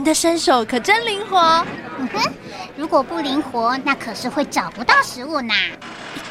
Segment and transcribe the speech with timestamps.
[0.00, 1.36] 您的身手可真灵活。
[1.98, 2.32] 嗯哼，
[2.74, 5.52] 如果不灵活，那可是会找不到食物呢。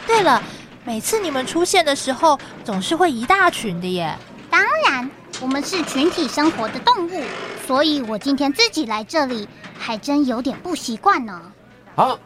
[0.08, 0.42] 对了，
[0.84, 4.12] 每次你们出现的时候，总是会一大群的耶。
[4.50, 5.08] 当然，
[5.40, 7.24] 我们是群体生活的动物，
[7.68, 11.40] 所以我今天自己来这里，还真有点不习惯呢。
[11.94, 12.18] 好，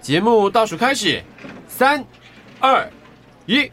[0.00, 1.22] 节目倒数开始，
[1.68, 2.04] 三、
[2.58, 2.90] 二、
[3.46, 3.70] 一。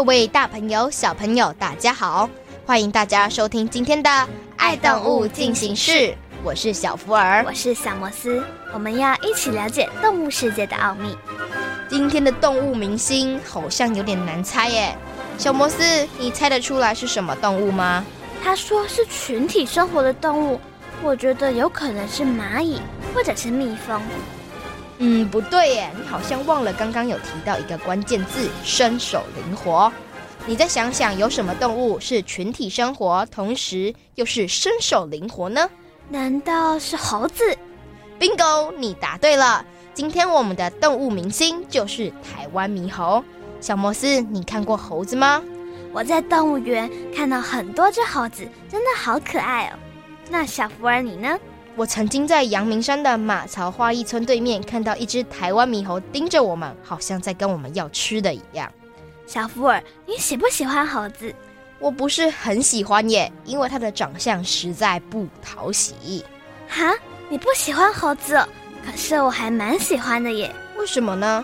[0.00, 2.26] 各位大朋友、小朋友，大家好！
[2.64, 4.08] 欢迎大家收听今天的
[4.56, 5.92] 《爱动物进行式》，
[6.42, 11.14] 我是小福儿，我是小摩斯，我们要一起了解动物世界的奥秘。
[11.86, 14.96] 今天的动物明星好像有点难猜耶，
[15.36, 18.02] 小摩斯，你猜得出来是什么动物吗？
[18.42, 20.58] 他说是群体生活的动物，
[21.02, 22.80] 我觉得有可能是蚂蚁
[23.14, 24.00] 或者是蜜蜂。
[25.02, 29.90] 嗯，不对耶，你好像忘了刚刚有提到一个关键字——身手灵活。
[30.46, 35.68] 你再想想，有什么动物是群体生活，同时又是身手灵活呢？
[36.10, 37.42] 难道是猴子
[38.18, 39.64] ？Bingo，你答对了。
[39.94, 43.24] 今天我们的动物明星就是台湾猕猴。
[43.58, 45.42] 小摩斯，你看过猴子吗？
[45.94, 49.78] 我在动物园看到很多只猴子，真的好可爱哦。
[50.28, 51.38] 那小福儿，你呢？
[51.80, 58.70] 我曾经在阳明山的马槽花艺村对面看到一只台湾猕猴盯着我们，好像在跟我们要吃的一样。
[59.26, 61.34] 小福尔，你喜不喜欢猴子？
[61.78, 66.22] 我不是很喜欢耶，因为它的长相实在不讨喜。
[66.68, 66.92] 哈，
[67.30, 68.38] 你不喜欢猴子？
[68.84, 70.54] 可是我还蛮喜欢的耶。
[70.76, 71.42] 为什么呢？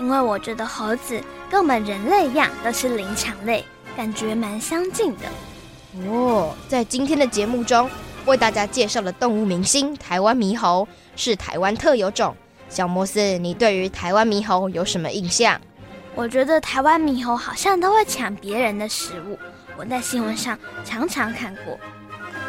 [0.00, 3.64] 因为我觉得猴子跟我们人类一样，都是灵长类，
[3.96, 6.10] 感觉蛮相近的。
[6.10, 7.88] 哦，在今天的节目中。
[8.26, 12.34] 为大家介绍的动物明星台湾猕猴是台湾特有种。
[12.68, 15.60] 小摩斯，你对于台湾猕猴有什么印象？
[16.16, 19.38] 我觉得台湾猕猴好像都会抢别人的食物，
[19.76, 21.78] 我在新闻上常常看过。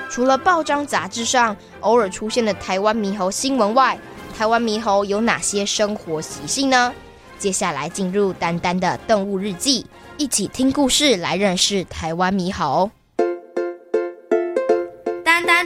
[0.09, 3.99] 除了报章杂志上偶尔出现的台湾猕猴新闻外，
[4.35, 6.91] 台湾猕猴有哪些生活习性呢？
[7.37, 9.85] 接下来进入丹丹的动物日记，
[10.17, 12.89] 一起听故事来认识台湾猕猴。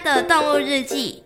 [0.03, 1.21] 的动物日记。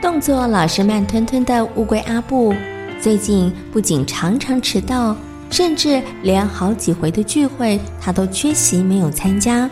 [0.00, 2.54] 动作老是慢吞吞的乌龟阿布，
[3.00, 5.16] 最近不仅常常迟到，
[5.50, 9.68] 甚至连好几回的聚会他都缺席没有参加。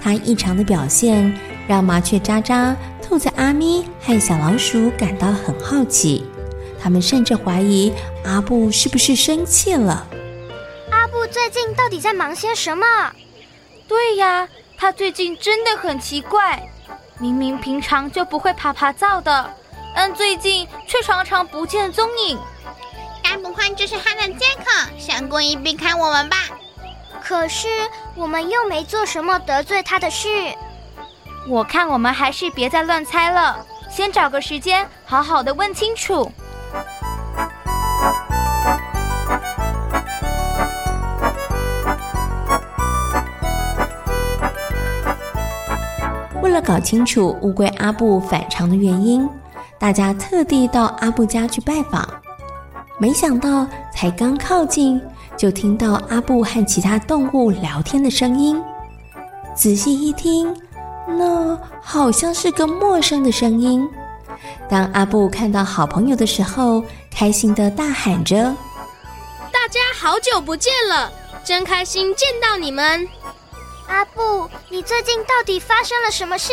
[0.00, 1.32] 他异常的表现
[1.66, 6.24] 让麻雀渣渣、兔子阿咪和小老鼠感到很好奇。
[6.82, 7.92] 他们甚至怀疑
[8.24, 10.06] 阿布是不是生气了。
[10.90, 12.86] 阿布最近到底在忙些什么？
[13.86, 14.48] 对呀，
[14.78, 16.62] 他最近真的很奇怪。
[17.18, 19.54] 明明平常就不会爬爬灶的，
[19.94, 22.38] 但最近却常常不见踪影。
[23.22, 24.64] 该不会就是他的借口，
[24.98, 26.36] 想故意避开我们吧？
[27.22, 27.68] 可是
[28.16, 30.28] 我们又没做什么得罪他的事。
[31.46, 36.32] 我看我们还是别再乱猜了，先找个时间好好的问清楚。
[46.60, 49.26] 了搞清楚乌龟阿布反常的原因，
[49.78, 52.06] 大家特地到阿布家去拜访。
[52.98, 55.00] 没想到，才刚靠近，
[55.36, 58.62] 就听到阿布和其他动物聊天的声音。
[59.54, 60.54] 仔细一听，
[61.06, 63.88] 那好像是个陌生的声音。
[64.68, 68.54] 当阿布看到好朋友的时候，开心地大喊着
[69.50, 71.10] ：“大家好久不见了，
[71.42, 73.08] 真开心见到你们！”
[73.90, 76.52] 阿布，你最近到底发生了什么事？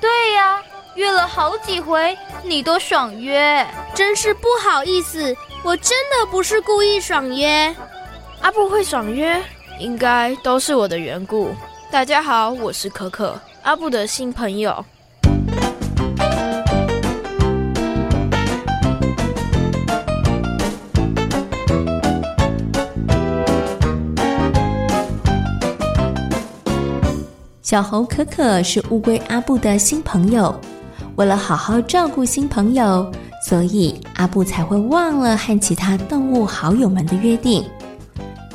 [0.00, 0.60] 对呀，
[0.96, 3.64] 约了好几回，你都爽约，
[3.94, 7.74] 真是不好意思，我真的不是故意爽约。
[8.40, 9.40] 阿布会爽约，
[9.78, 11.54] 应该都是我的缘故。
[11.92, 14.84] 大家好，我是可可，阿布的新朋友。
[27.76, 30.58] 小猴可可是乌龟阿布的新朋友。
[31.16, 33.12] 为了好好照顾新朋友，
[33.46, 37.62] 所以阿布才会忘了和其他动物好友们的约定。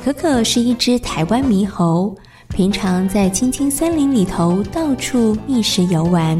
[0.02, 2.12] 可可是一只台湾猕猴，
[2.48, 6.36] 平常在青青森林里头到处觅食游玩。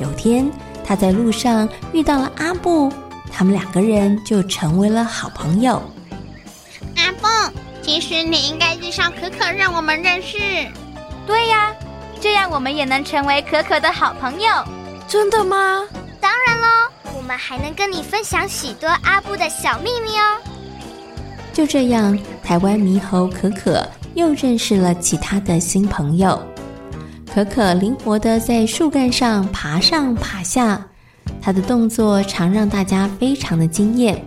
[0.00, 0.48] 有天，
[0.84, 2.92] 它在路上遇到了阿布，
[3.28, 5.82] 他们两个人就成为了好朋友。
[6.94, 7.26] 阿布，
[7.82, 10.38] 其实你应该介绍可可让我们认识。
[11.26, 11.74] 对呀，
[12.24, 14.48] 这样我们也能成为可可的好朋友。
[15.06, 15.82] 真的吗？
[16.18, 16.66] 当然喽，
[17.18, 20.40] 我们还能跟你分享许多阿布的小秘密哦。
[21.52, 26.42] 就这样，台湾猕猴可可又认识了其他的新朋友。
[27.30, 30.82] 可可灵活的在树干上爬上爬下，
[31.42, 34.18] 它的动作常让大家非常的惊艳。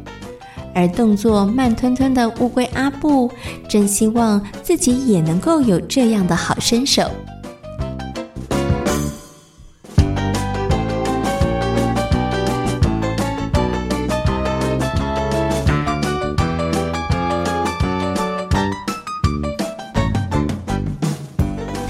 [0.76, 3.32] 而动作慢吞吞的乌龟阿布，
[3.68, 7.10] 真希望自己也能够有这样的好身手。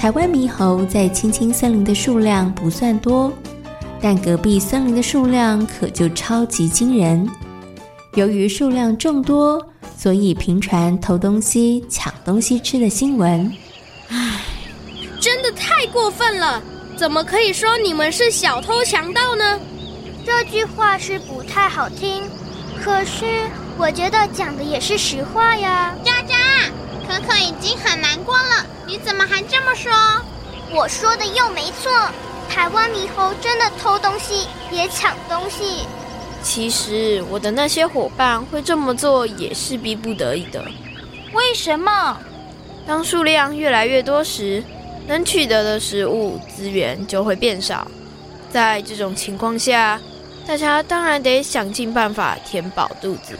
[0.08, 3.30] 台湾猕猴在青青森林的数量不算多，
[4.00, 7.28] 但隔壁森林的数量可就超级惊人。
[8.14, 9.62] 由于数量众多，
[9.98, 13.52] 所以频传偷东西、抢东西吃的新闻。
[14.08, 14.40] 唉，
[15.20, 16.62] 真的太过分了！
[16.96, 19.60] 怎么可以说你们是小偷强盗呢？
[20.24, 22.22] 这句话是不太好听，
[22.82, 23.26] 可是
[23.76, 25.94] 我觉得讲的也是实话呀。
[26.02, 26.34] 佳佳，
[27.08, 28.66] 可可已经很难过了。
[28.86, 29.90] 你怎么还这么说？
[30.70, 31.90] 我说的又没错，
[32.50, 35.86] 台湾猕猴真的偷东西也抢东西。
[36.42, 40.62] 其实我的那些伙伴会这么做也是逼不得已的。
[41.32, 42.18] 为什么？
[42.86, 44.62] 当数量越来越多时，
[45.06, 47.86] 能取得的食物资源就会变少。
[48.50, 50.00] 在这种情况下，
[50.46, 53.38] 大家当然得想尽办法填饱肚子。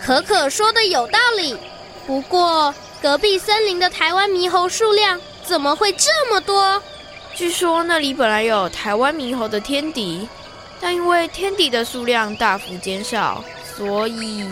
[0.00, 1.56] 可可说的有道理，
[2.06, 2.74] 不过。
[3.04, 6.80] 隔壁森林的台湾猕猴数量怎么会这么多？
[7.34, 10.26] 据说那里本来有台湾猕猴的天敌，
[10.80, 13.44] 但因为天敌的数量大幅减少，
[13.76, 14.48] 所以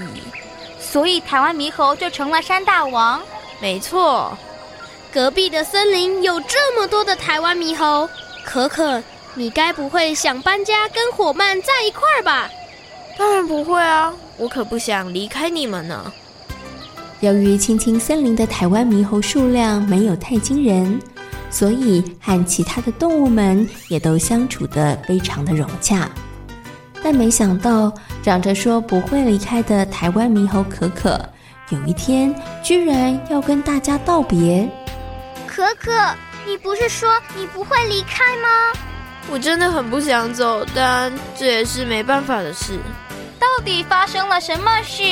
[0.79, 3.23] 所以台湾猕猴就成了山大王。
[3.59, 4.37] 没错，
[5.11, 8.07] 隔壁的森林有这么多的台湾猕猴，
[8.45, 9.03] 可可，
[9.33, 12.51] 你该不会想搬家跟伙伴在一块儿吧？
[13.17, 16.13] 当然不会啊，我可不想离开你们呢。
[17.23, 21.01] 由于青青森林的台湾猕猴数量没有太惊人，
[21.51, 26.11] 所以和其他的动物们也都相处得非常的融洽。
[27.01, 27.93] 但没想到，
[28.25, 31.17] 长着说不会离开的台湾猕猴可可，
[31.69, 34.69] 有一天居然要跟大家道别。
[35.47, 35.93] 可可，
[36.45, 37.09] 你不是说
[37.39, 38.81] 你不会离开吗？
[39.31, 42.73] 我真的很不想走，但这也是没办法的事。
[43.39, 45.03] 到底发生了什么事？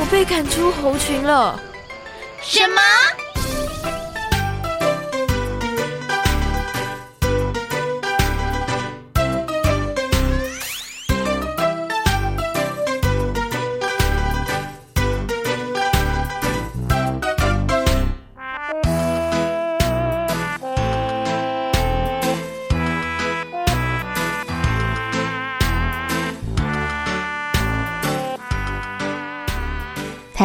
[0.00, 1.58] 我被赶出猴群了。
[2.42, 2.80] 什么？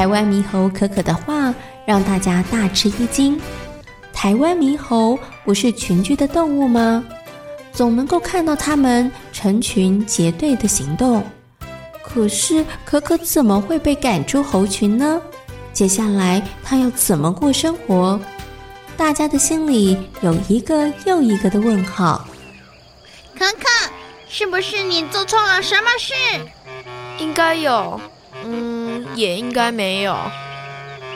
[0.04, 1.56] 台湾猕猴可可的话
[1.86, 3.40] 让大家大吃一惊。
[4.12, 7.02] 台湾猕猴不是群居的动物吗？
[7.72, 11.24] 总能够看到它们成群结队的行动。
[12.04, 15.22] 可是可可怎么会被赶出猴群呢？
[15.72, 18.20] 接下来它要怎么过生活？
[18.98, 22.28] 大家的心里有一个又一个的问号。
[23.40, 23.90] 可可，
[24.28, 26.14] 是不是你做错了什么事？
[27.20, 28.02] 应该有。
[28.46, 28.73] 嗯，
[29.16, 30.16] 也应该没有。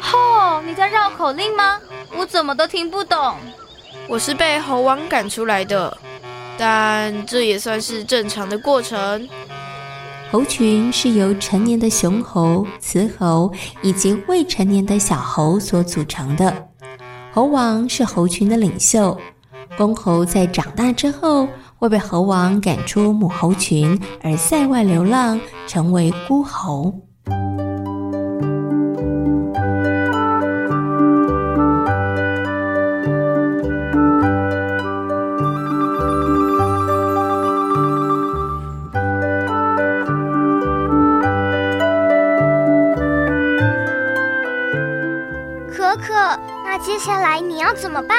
[0.01, 1.80] 吼，你在绕口令吗？
[2.16, 3.36] 我怎么都听不懂。
[4.08, 5.98] 我是被猴王赶出来的，
[6.58, 9.27] 但这也算是正常的过程。
[10.32, 13.51] 猴群是由成年的雄猴、雌猴
[13.82, 16.68] 以及未成年的小猴所组成的。
[17.34, 19.18] 猴王是猴群的领袖，
[19.77, 26.94] 公猴在长大之后会被猴王赶出母猴群，而在外流浪，成为孤猴。
[46.88, 48.17] 接下来你要怎么办？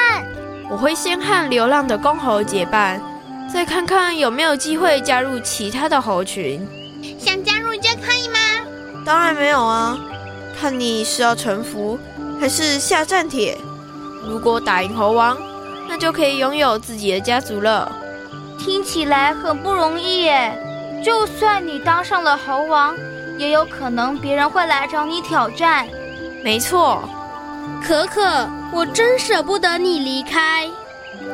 [0.69, 3.01] 我会先和流浪的公猴结伴，
[3.51, 6.69] 再看看有没有机会加入其他的猴群。
[7.19, 8.39] 想加入就可以吗？
[9.07, 9.99] 当然没有啊，
[10.61, 11.99] 看你是要臣服
[12.39, 13.57] 还是下战帖。
[14.23, 15.39] 如果打赢猴王，
[15.89, 17.91] 那就可以拥有自己的家族了。
[18.59, 20.53] 听起来很不容易耶。
[21.03, 22.95] 就算你当上了猴王，
[23.39, 25.89] 也有可能别人会来找你挑战。
[26.45, 27.09] 没错，
[27.83, 30.69] 可可，我真舍不得你离开。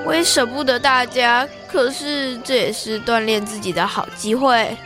[0.04, 4.76] 我也舍不得大家，可是这也是锻炼自己的好机会。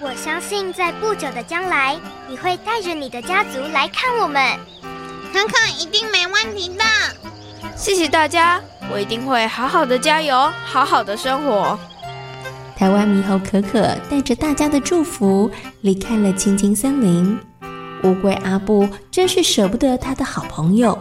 [0.00, 1.98] 我相信在不久的将来，
[2.28, 4.56] 你会带着你的家族来看我们。
[5.32, 6.84] 可可一定没问题的。
[7.76, 8.60] 谢谢大家，
[8.92, 11.78] 我一定会好好的加油，好好的生活。
[12.76, 15.50] 台湾猕猴可可带着大家的祝福
[15.80, 17.38] 离开了青青森林。
[18.04, 20.96] 乌龟阿布真是舍不得他的好朋友，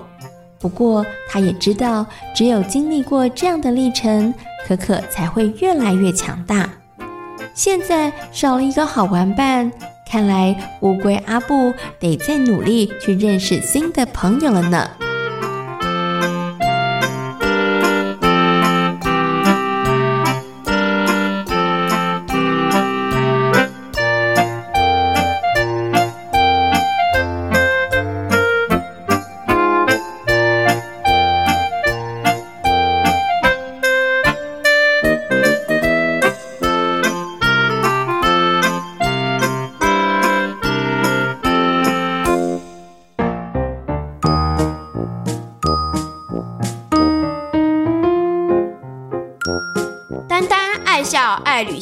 [0.59, 4.33] 不过他也知道，只有经历过这样的历程，
[4.67, 6.69] 可可才会越来越强大。
[7.53, 9.71] 现在少了一个好玩伴，
[10.09, 14.89] 看来乌龟阿布得再努力去认识新的朋友了呢。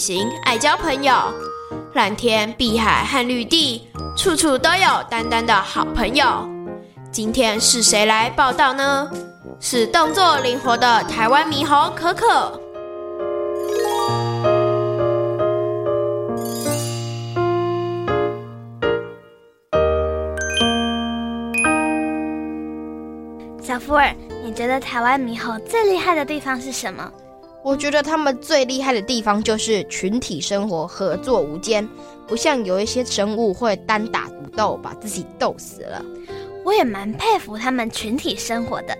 [0.06, 1.16] 行，爱交朋友，
[1.96, 6.48] 蓝天、碧海和绿地，处处都有丹丹的好朋友。
[7.12, 9.10] 今天是谁来报道呢？
[9.60, 12.62] 是动作灵活的台湾猕猴可可。
[23.60, 27.12] 小福尔，你觉得台湾猕猴最厉害的地方是什么？
[27.66, 31.90] 我觉得他们最厉害的地方就是群体生活，合作无间，
[32.28, 36.06] 不像有一些生物会单打独斗，把自己斗死了。
[36.64, 38.96] 我也蛮佩服他们群体生活的，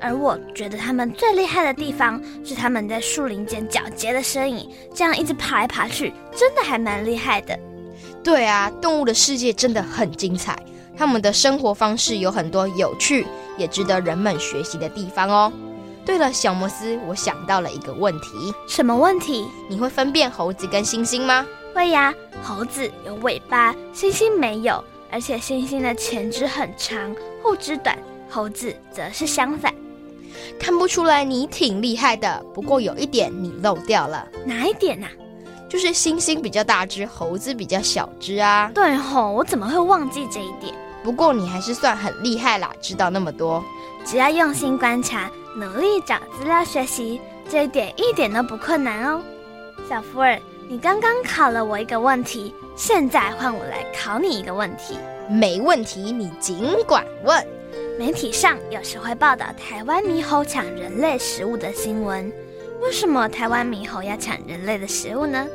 [0.00, 7.56] 而我觉得他们最厉害的地方是他们在树林间矫捷的身影，这样一直爬来爬去，真的还蛮厉害的。
[8.24, 10.58] 对啊，动物的世界真的很精彩，
[10.96, 13.24] 他们的生活方式有很多有趣，
[13.56, 15.52] 也值得人们学习的地方哦。
[16.04, 18.52] 对了，小摩斯，我想到了一个问题。
[18.66, 19.46] 什么问题？
[19.68, 21.46] 你会分辨猴子跟猩猩吗？
[21.74, 27.96] 会呀，猴子有尾巴，猩猩没有，而且猩猩的前肢很长，后肢短，
[28.28, 29.72] 猴子则是相反。
[30.58, 34.26] 看不出来你挺厉害的，不过有一点你漏掉了。
[34.44, 35.08] 哪一点啊？
[35.68, 38.70] 就是猩猩比较大只，猴子比较小只啊。
[38.74, 40.74] 对吼，我怎么会忘记这一点？
[41.04, 43.62] 不过你还是算很厉害啦，知道那么多。
[44.04, 45.30] 只要用心观察。
[45.54, 49.20] 努力找资料学习，这一点一点都不困难哦。
[49.88, 54.96] 小福尔，你刚刚考了我一个问题，现在换我来考你一个问题。
[55.28, 57.46] 没问题，你尽管问。
[57.98, 62.32] 媒体上有时会报道台湾猕猴抢人类食物的新闻，
[62.80, 65.46] 为什么台湾猕猴要抢人类的食物呢？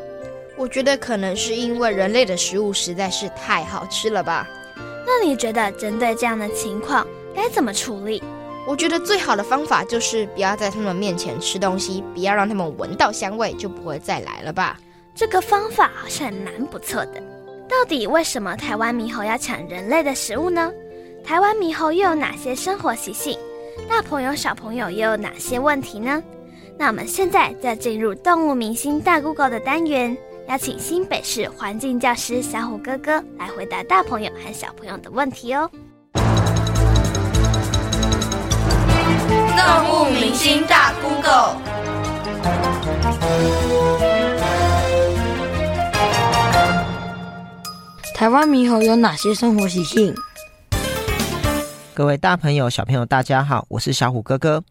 [0.56, 4.48] 我觉得可能是因为人类的食物实在是太好吃了吧。
[5.06, 8.22] 那你觉得针对这样的情况该怎么处理？
[8.68, 14.78] 我觉得最好的方法就是不要在他们面前吃东西，不要让他们闻到香味，就不会再来了吧。
[15.16, 17.24] 这个方法好像蛮不错的。
[17.70, 20.70] 到底为什么台湾猕猴要抢人类的食物呢？
[21.24, 23.40] 台湾猕猴又有哪些生活习性？
[23.88, 26.22] 大朋友小朋友又有哪些问题呢？
[26.78, 30.16] 那我们现在就进入动物明星大 Google 的单元，
[30.50, 35.72] 邀请新北市环境教师小虎哥哥来回答大朋友和小朋友的问题哦。
[39.58, 41.58] 动物明星大 Google。
[48.14, 50.14] 台湾猕猴有哪些生活习性？
[51.96, 54.64] 各位大朋友、小朋友，大家好，我是小虎哥哥。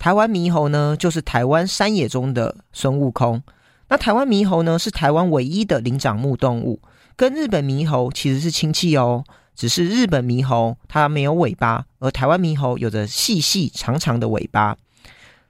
[0.00, 3.40] 台湾猕猴呢，就是台湾山野中的孙悟空。
[3.88, 6.80] 那台湾猕猴呢，是台湾唯一的灵长目动物，
[7.14, 9.22] 跟日本猕猴其实是亲戚哦。
[9.54, 14.76] 只是日本猕猴它没有尾巴，而台湾猕猴有着细细长长的尾巴。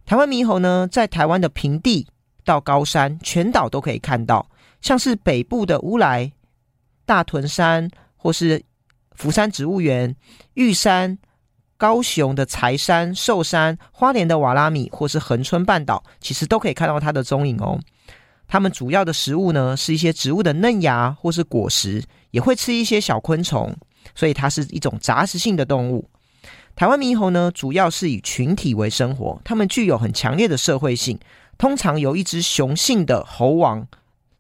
[0.06, 2.06] 台湾猕猴呢，在台湾的平地
[2.44, 4.46] 到高山全岛都可以看到，
[4.82, 6.32] 像是北部的乌来、
[7.06, 8.62] 大屯山，或是
[9.12, 10.14] 福山植物园、
[10.52, 11.18] 玉山、
[11.78, 17.80] 高雄的柴山、寿山、花莲的瓦拉米，或是恒春半岛，其实都可以看到它的踪影哦。
[18.46, 23.74] 它们主要的食物呢，是一些植物的嫩芽或是果实，也会吃一些小昆虫，
[24.14, 26.08] 所以它是一种杂食性的动物。
[26.76, 31.18] 台湾猕猴呢，主要是以群体为生活，它们具有很强烈的社会性，
[31.56, 33.86] 通常由一只雄性的猴王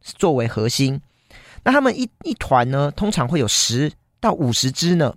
[0.02, 1.00] 作为核心。
[1.62, 5.14] 那它们一一团呢，通常会有十到五十只呢。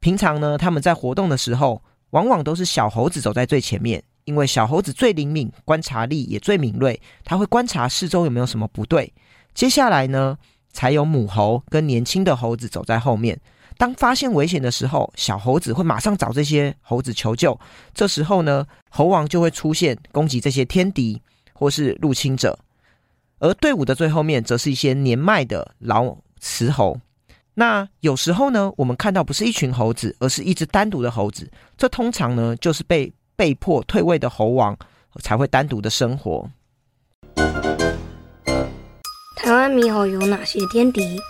[0.00, 9.12] 平常呢，他们在活动的时候，往往都是小猴子走在最前面，因为小猴子最灵敏，观察力也最敏锐，它会观察四周有没有什么不对。
[9.54, 10.36] 接下来呢，
[10.76, 13.40] 才有母猴跟年轻的猴子走在后面。
[13.78, 17.58] 当发现危险的时候，小猴子会马上找这些猴子求救。
[17.94, 21.22] 这时候呢，猴王就会出现攻击这些天敌
[21.54, 22.58] 或是入侵者。
[23.38, 27.00] 而队伍的最后面，则是一些年迈的老雌猴。
[27.54, 31.50] 那有时候呢，我们看到不是一群猴子，而是一只单独的猴子。
[31.78, 34.76] 这通常呢，就是被被迫退位的猴王
[35.20, 36.50] 才会单独的生活。
[39.46, 41.20] 台湾猕猴有哪些天敌？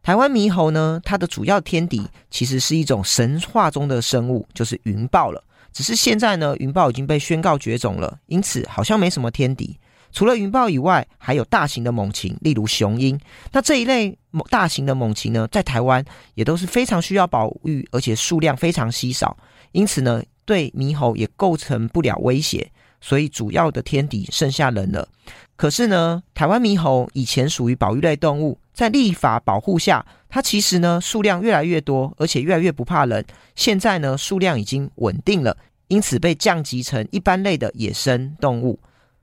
[0.00, 5.42] 台湾猕猴呢，它的主要天敌其实是一种神话中的生物，就是云豹了。
[5.72, 9.76] 只是现在呢，云豹已经被宣告绝种了，因此好像没什么天敌。
[10.12, 13.18] 除了云豹以外，还有大型的猛禽，例如雄鹰。
[13.50, 14.16] 那这一类
[14.48, 19.36] 大型的猛禽呢，在台湾也都是非常需要保育，而且数量非常稀少，
[19.72, 22.70] 因此呢，对猕猴也构成不了威胁。
[23.00, 25.08] 所以主要的天敌剩下人了。
[25.56, 33.24] 可是呢，台湾猕猴以前属于保育类动物，在立法保护下，它其实呢数量越来越多，而且越来越不怕人。
[33.54, 35.56] 现在呢，数量已经稳定了，
[35.88, 38.78] 因此被降级成一般类的野生动物。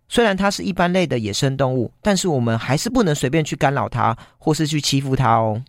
[0.10, 5.62] 虽然它是一般类的野生动物，但是我们还是不能随便去干扰它，或是去欺负它哦。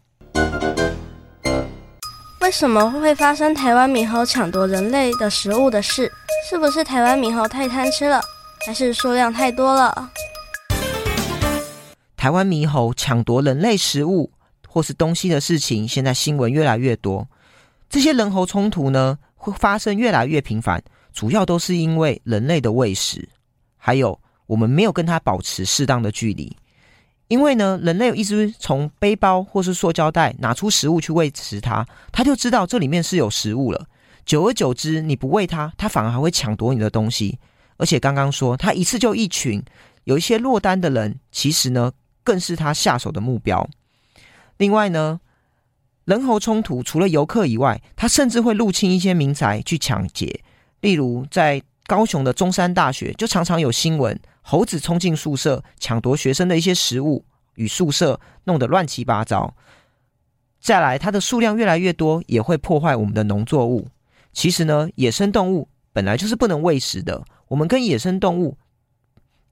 [2.45, 6.13] 为什么会发生台湾猕猴抢夺人类的食物的事？
[6.47, 8.21] 是不是台湾猕猴太贪吃了，
[8.67, 10.11] 还是数量太多了？
[12.19, 14.31] 台湾猕猴抢夺人类食物
[14.69, 17.27] 或是东西的事情，现在新闻越来越多。
[17.89, 23.27] 这些人猴冲突呢，会发生越来越频繁，主要都是因为人类的喂食，
[23.79, 24.21] 还有。
[24.47, 26.55] 我们没有跟它保持适当的距离，
[27.35, 33.89] 因为呢，人类有一直从背包或是塑胶袋拿出食物去喂食它，它就知道这里面是有食物了。
[34.25, 37.41] 久而久之，你不喂它，它反而还会抢夺你的东西。
[37.77, 39.61] 而且刚刚说，它一次就一群，
[40.05, 41.91] 有一些落单的人，其实呢，
[42.23, 43.69] 更是它下手的目标。
[44.59, 45.19] 另外呢，
[46.05, 50.45] 人猴冲突除了游客以外，它甚至会入侵一些民宅去抢劫，
[50.83, 54.19] 例如在高雄的中山大学，就常常有新闻。
[54.43, 59.55] 猴子冲进宿舍，抢夺学生的一些食物，与宿舍弄得乱七八糟。
[60.61, 63.89] 再来，它的数量越来越多，也会破坏我们的农作物。
[64.33, 67.25] 其实呢，野生动物本来就是不能喂食的。
[67.49, 68.57] 我们跟野生动物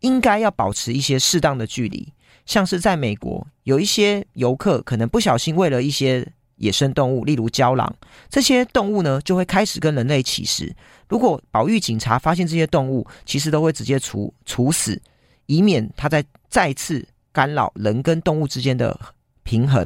[0.01, 2.12] 应该要保持一些适当的距离。
[2.45, 7.92] 像是在美国，有一些游客可能不小心喂了一些野生动物，例如郊狼，
[8.31, 10.72] 这些动物呢就会开始跟人类起食。
[11.09, 15.03] 如果保育警察发现这些动物，其实都会直接处处死，
[15.46, 18.98] 以免它再再次干扰人跟动物之间的
[19.42, 19.85] 平衡。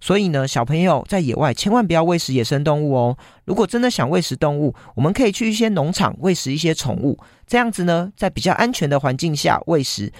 [0.00, 3.18] 所以呢，小朋友在野外千万不要喂食野生动物哦。
[3.44, 10.12] 如果真的想喂食动物，我们可以去一些农场喂食一些宠物，这样子呢，在比较安全的环境下喂食，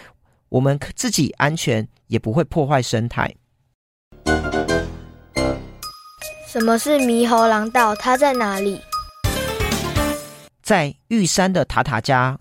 [0.48, 3.32] 我们自己安全，也不会破坏生态。
[6.50, 7.94] 什么是猕猴廊道？
[7.96, 8.80] 它在哪里？
[10.62, 12.38] 在玉山的塔塔加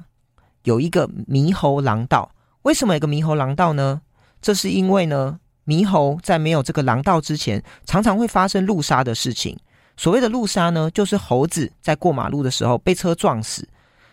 [0.64, 2.32] 有一个猕猴廊道。
[2.62, 4.00] 为什么有个猕猴廊道呢？
[4.42, 9.60] 这是因为呢，猕猴在没有这个廊道之前，常常会发生路杀的事情。
[9.98, 13.68] 所谓的路杀呢，就是猴子在过马路的时候被车撞死。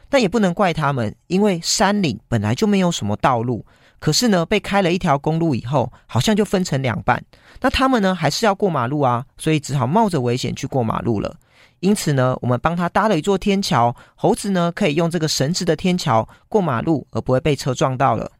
[0.08, 3.64] 但也不能怪他们，因为山岭本来就没有什么道路。
[4.04, 7.24] 可是呢，被开了一条公路以后，好像就分成两半。
[7.62, 11.34] 那他们呢，还是要过马路啊，所以只好冒着危险去过马路了。
[11.80, 18.30] 因此呢，我们帮他搭了一座天桥，猴子呢可以用这个绳子的天桥过马路，而不会被车撞到了。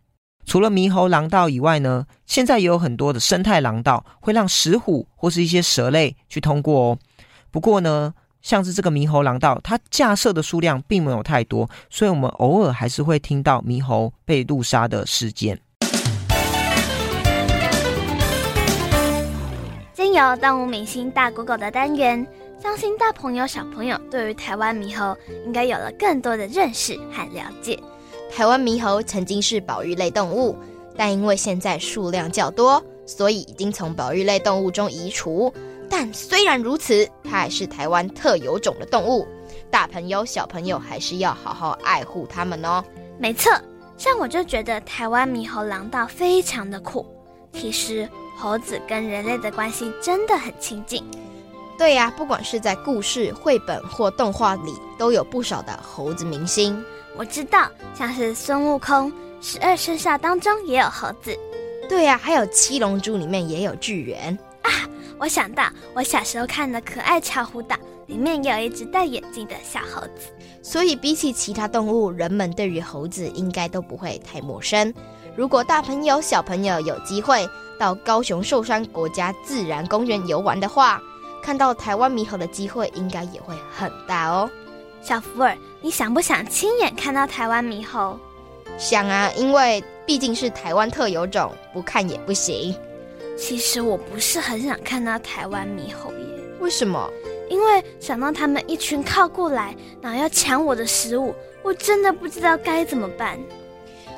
[0.45, 6.99] 除了猕猴廊道以外呢，现在也有很多的生态廊道，会让石虎或是一些蛇类去通过哦。
[7.51, 8.13] 不过呢，
[8.45, 15.59] 像是这个猕猴廊道，它架设的数量并没有太多，所以我们偶尔还是会听到猕猴被路杀的事件。
[19.95, 22.25] 经由动物明星大 Google 的单元。
[22.63, 27.79] 相信大朋友、小朋友对于台湾猕猴应该有了更多的认识和了解。
[28.31, 30.55] 台湾猕猴曾经是保育类动物，
[30.97, 35.53] 但因为现在数量较多，所以已经从保育类动物中移除。
[35.89, 39.27] 但虽然如此，它还是台湾特有种的动物。
[39.71, 42.85] 大朋友、小朋友还是要好好爱护它们哦。
[43.19, 43.53] 没错，
[43.97, 47.07] 像我就觉得台湾猕猴廊道非常的酷。
[47.53, 51.05] 其实猴子跟人类的关系真的很亲近。
[51.77, 56.85] 对呀、啊，不管是在故事、绘本或动画里，都有不少的猴子明星。
[57.17, 61.37] 我知道，像是孙悟空，十二生肖当中也有猴子。
[61.89, 64.71] 对呀、啊，还有七龙珠里面也有巨猿啊！
[65.25, 67.75] 我想到我小时候看的《可爱巧虎岛》，
[68.09, 70.31] 里面有一只戴眼镜的小猴子。
[70.63, 74.93] 所以比起其他动物，人们对于猴子应该都不会太陌生。
[75.35, 77.49] 如果大朋友、小朋友有机会
[77.81, 81.01] 到高雄寿山国家自然公园游玩的话，
[81.43, 84.51] 看到台湾猕猴的机会应该也会很大哦。
[85.01, 88.21] 小福尔，你想不想亲眼看到台湾猕猴？
[88.77, 92.77] 想啊，因为毕竟是台湾特有种，不看也不行。
[93.37, 96.19] 其实我不是很想看到台湾猕猴耶。
[96.61, 97.11] 为什么？
[97.51, 103.39] 因为想到他们一群靠过来，然后要抢我的食物，我真的不知道该怎么办。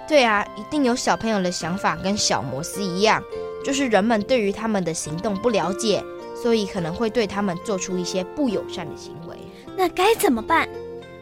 [0.06, 3.22] 对啊，一定有小朋友的想法跟小摩斯一样，
[3.64, 6.02] 就是人们对于他们的行动不了解，
[6.40, 9.36] 所以可能会对他们做出一些不友善的行为。
[9.76, 10.68] 那该怎么办？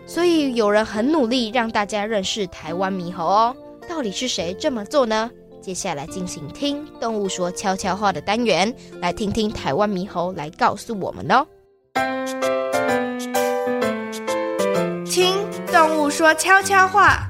[0.06, 3.56] 所以有人很努力让大家认识台湾猕猴哦。
[3.88, 5.30] 到底是谁这么做呢？
[5.64, 11.46] 接下来进行听动物说悄悄话的单元，来听听台湾猕猴来告诉我们哦。
[15.06, 15.34] 听
[15.72, 17.26] 动物说悄悄话。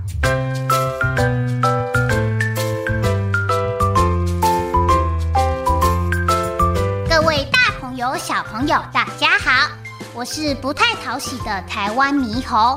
[7.08, 9.70] 各位大朋友、小朋友，大家好。
[10.12, 12.76] 我是不太讨喜的台湾猕猴，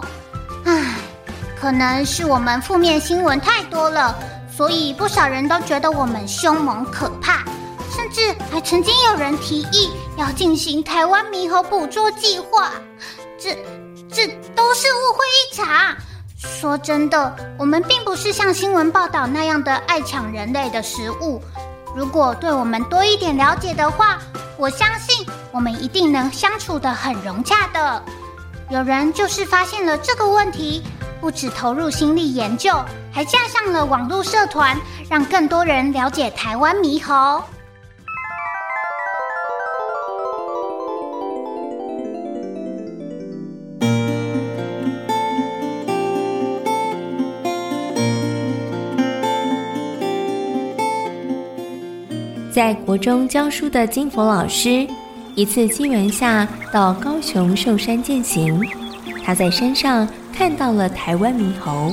[0.65, 0.98] 唉，
[1.60, 4.15] 可能是我们负面新闻太多了，
[4.58, 7.46] 所以不少人都觉得我们凶猛可怕，
[7.96, 12.72] 甚至还曾经有人提议要进行台湾猕猴捕捉计划，
[13.38, 13.56] 这
[14.12, 15.96] 这都是误会一场。
[16.39, 21.39] 说真的，我们并不是像新闻报道那样的爱抢人类的食物，
[21.96, 24.17] 如果对我们多一点了解的话，
[24.58, 25.24] 我相信。
[25.54, 28.04] 我们一定能相处得很融洽的。
[28.70, 30.84] 有人就是发现了这个问题，
[31.20, 32.72] 不止投入心力研究，
[33.17, 34.77] 还架上了网络社团，
[35.10, 37.43] 让更多人了解台湾猕猴。
[52.51, 54.88] 在国中教书的金佛老师。
[55.34, 58.62] 一次机缘下，到高雄寿山践行，
[59.25, 61.91] 他在山上看到了台湾猕猴。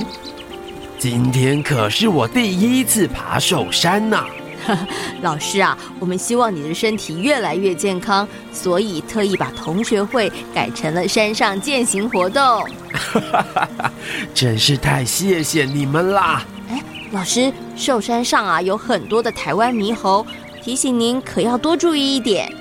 [1.07, 4.25] 今天可是我第一次爬寿山呐！
[5.21, 12.67] 老师啊，我们希望你的身体越来越健康，所以特意把同学会改成了山上践行活动。
[14.33, 16.43] 真是太谢谢你们啦！
[16.71, 20.25] 哎，老师，寿山上啊有很多的台湾猕猴，
[20.63, 22.51] 提醒您可要多注意一点。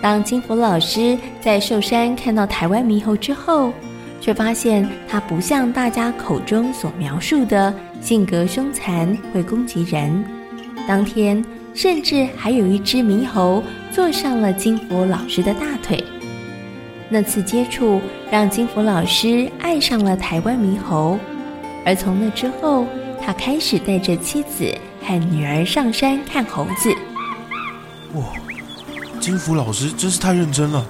[0.00, 3.70] 当金福老师在寿山看到台湾猕猴之后，
[4.24, 10.24] 却发现他不像大家口中所描述的性格凶残、会攻击人。
[10.88, 16.02] 当天甚至还有一只猕猴坐上了金福老师的大腿。
[17.10, 21.18] 那次接触让金福老师爱上了台湾猕猴，
[21.84, 22.86] 而从那之后，
[23.22, 26.90] 他开始带着妻子和女儿上山看猴子。
[28.14, 28.24] 哇！
[29.20, 30.82] 金福老师真是太认真了。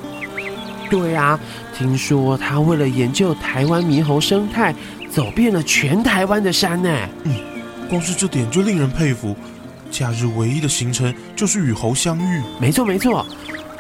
[0.95, 1.39] 对啊，
[1.77, 4.73] 听说他为了研究台湾猕猴生态，
[5.11, 6.89] 走遍了全台湾的山呢。
[7.25, 7.35] 嗯，
[7.89, 9.35] 光是这点就令人佩服。
[9.91, 12.41] 假日唯一的行程就是与猴相遇。
[12.61, 13.27] 没错没错。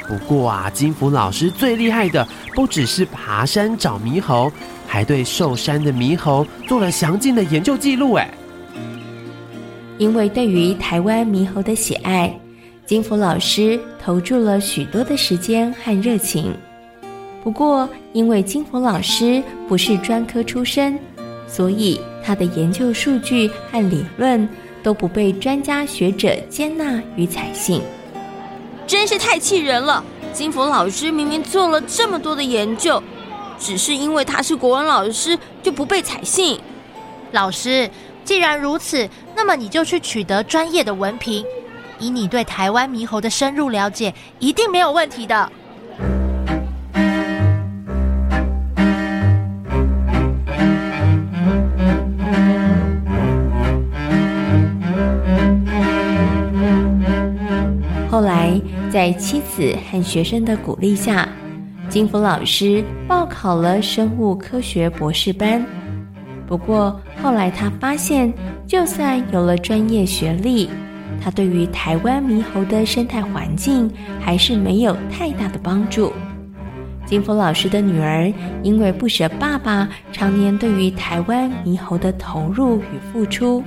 [0.09, 4.51] 不过啊，金福老师最厉害的不只是爬山找猕猴，
[4.89, 8.15] 还对寿山的猕猴做了详尽的研究记录。
[8.15, 8.29] 哎，
[9.99, 12.37] 因为对于台湾猕猴的喜爱。
[12.87, 16.53] 金福老师投注了许多的时间和热情，
[17.45, 20.99] 不过因为金佛老师不是专科出身，
[21.47, 24.49] 所以他的研究数据和理论
[24.83, 27.83] 都不被专家学者接纳与采信，
[28.87, 30.03] 真是太气人了！
[30.33, 33.03] 金佛老师明明做了这么多的研究，
[33.59, 36.59] 只是因为他是国文老师就不被采信。
[37.33, 37.91] 老师，
[38.25, 41.45] 既然如此，那么你就去取得专业的文凭。
[41.99, 45.53] 以你对台湾猕猴的深入了解，一定没有问题的。
[59.05, 61.29] 在妻子和学生的鼓励下，
[61.91, 65.63] 金福老师报考了生物科学博士班。
[66.47, 68.33] 不过后来他发现，
[68.67, 70.71] 就算有了专业学历，
[71.21, 76.11] 他对于台湾猕猴的生态环境还是没有太大的帮助。
[77.05, 83.63] 金福老师的女儿因为不舍爸爸常年对于台湾猕猴的投入与付出，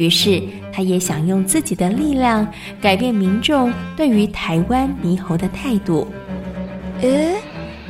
[0.00, 2.46] 于是他也想用自己的力量
[2.80, 6.08] 改变民众对于台湾猕猴的态度。
[7.02, 7.34] 诶，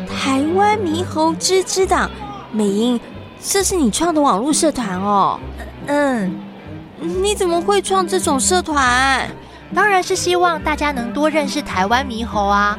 [0.08, 2.10] 台湾猕猴吱吱党，
[2.50, 2.98] 美英，
[3.40, 5.38] 这是你创的网络社团哦？
[5.86, 6.34] 嗯，
[6.98, 9.30] 你怎么会创这种社团？
[9.72, 12.76] 当然是希望大家能多认识台湾猕猴啊。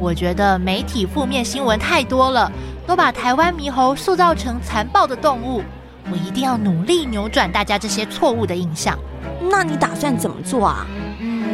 [0.00, 2.50] 我觉得媒体负面新闻太多了，
[2.84, 5.62] 都把台湾猕猴塑造成残暴的动物。
[6.10, 8.98] 我一定要努力扭转大家这些错误的印象。
[9.50, 10.86] 那你打算怎么做啊？
[11.20, 11.44] 嗯，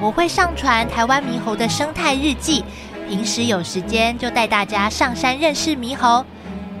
[0.00, 2.64] 我会上传台湾猕猴的生态日记，
[3.08, 6.24] 平时有时间就带大家上山认识猕猴，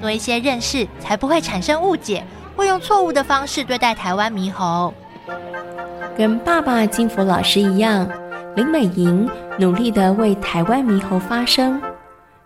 [0.00, 4.92] 多一些认识才不会产生误解，会用错误的方式对待台湾猕猴。
[6.16, 8.08] 跟爸爸金福老师一样。
[8.56, 11.78] 林美莹努力地为台湾猕猴发声。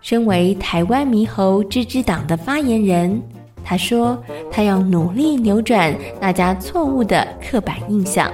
[0.00, 3.22] 身为台湾猕猴吱吱党的发言人，
[3.64, 4.18] 他说
[4.50, 8.30] ：“他要努力扭转大家错误的刻板印象。”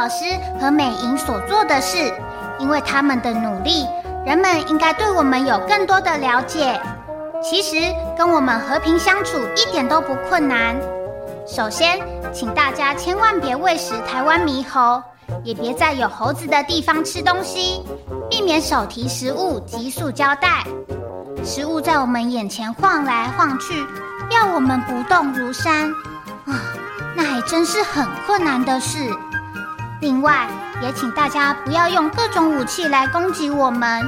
[0.00, 0.24] 老师
[0.58, 2.10] 和美莹所做的事，
[2.58, 3.86] 因为他们的努力，
[4.24, 6.80] 人们应该对我们有更多的了解。
[7.42, 7.76] 其实
[8.16, 10.74] 跟我们和平相处一点都不困难。
[11.46, 12.00] 首先，
[12.32, 15.02] 请大家千万别喂食台湾猕猴，
[15.44, 17.82] 也别在有猴子的地方吃东西，
[18.30, 20.64] 避免手提食物及塑胶袋。
[21.44, 23.84] 食物在我们眼前晃来晃去，
[24.30, 25.92] 要我们不动如山
[26.46, 26.56] 啊，
[27.14, 28.96] 那还真是很困难的事。
[30.00, 30.48] 另外，
[30.82, 34.02] 也请大家不要用各种武器来攻击我们。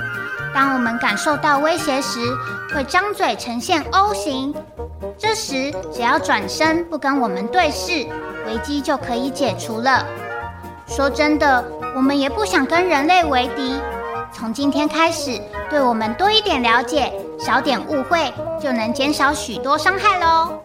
[0.55, 2.20] 当我们感受到威胁时，
[2.74, 4.55] 会张嘴呈现 O 型。
[5.18, 8.07] 这时，只要转身不跟我们对视，
[8.46, 10.05] 危机就可以解除了。
[10.87, 13.81] 说真的，我们也不想跟人类为敌。
[14.33, 20.59] 从今天开始，对我们多一点了解，少点误会，就能减少许多伤害喽。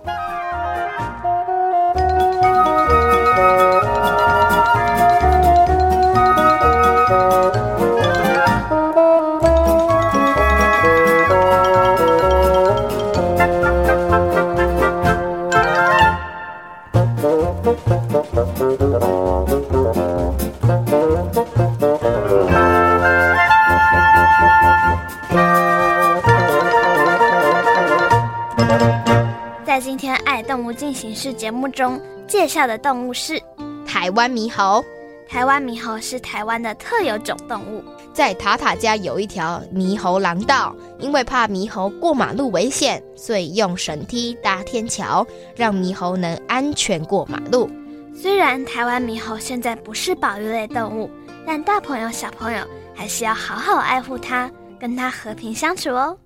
[31.47, 33.41] 节目中介绍的动物是
[33.87, 34.83] 台湾猕猴。
[35.29, 37.81] 台湾猕猴是台湾的特有种动物。
[38.11, 47.69] 在塔塔家有一条猕猴廊道，因为怕猕猴过马路危险，所以用绳梯搭天桥，让猕猴能安全过马路。
[48.13, 51.09] 虽然台湾猕猴现在不是保育类动物，
[51.45, 52.59] 但大朋友小朋友
[52.93, 56.17] 还是要好好爱护它，跟它和平相处哦。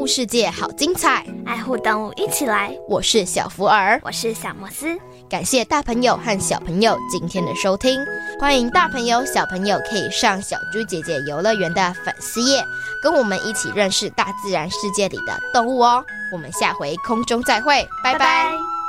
[0.00, 2.74] 动物世界好精彩，爱护动物一起来。
[2.88, 4.98] 我是小福尔，我是小摩斯。
[5.28, 8.00] 感谢大朋友和小朋友今天的收听，
[8.40, 12.64] 欢迎大朋友小朋友可以上小猪姐姐游乐园的粉丝页，
[13.02, 16.02] 跟我们一起认识大自然世界里的动物哦。
[16.32, 18.18] 我们下回空中再会，拜拜。
[18.18, 18.79] 拜拜。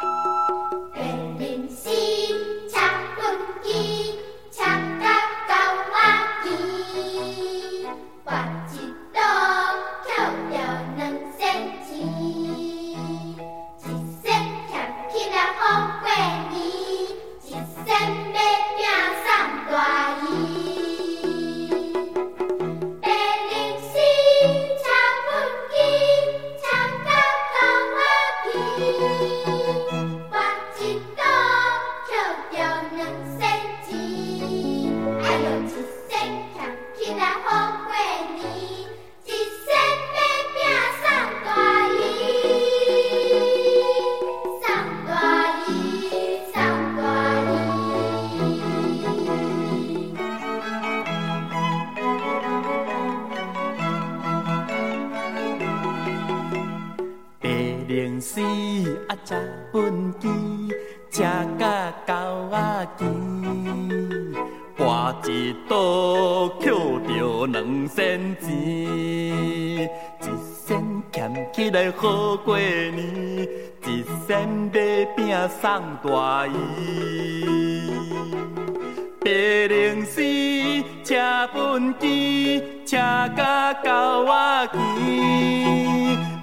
[61.21, 61.27] 箕，食
[61.60, 62.13] 甲狗
[62.49, 63.01] 仔甜，
[64.75, 64.81] 跋
[65.29, 70.25] 一倒抾着两仙钱，一
[70.65, 70.69] 仙
[71.12, 73.47] 俭起来好过年，
[73.86, 75.19] 一仙买饼
[75.62, 76.51] 送大姨。
[79.23, 80.21] 白龙丝
[81.03, 81.15] 车
[81.53, 82.97] 畚箕，车
[83.38, 84.79] 甲狗仔骑，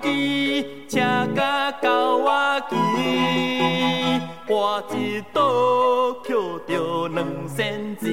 [0.00, 1.00] 机车
[1.34, 2.76] 甲到我机，
[4.48, 5.40] 我一倒
[6.24, 6.34] 捡
[6.66, 8.04] 着两仙钱，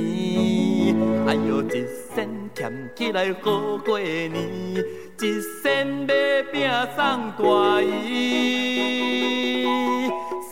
[1.27, 4.33] 哎呦，一仙俭起来好过年，
[5.19, 6.13] 一仙买
[6.51, 9.65] 饼送大姨，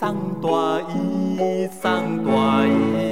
[0.40, 0.48] 大
[0.90, 2.30] 姨，送大
[2.66, 3.11] 姨。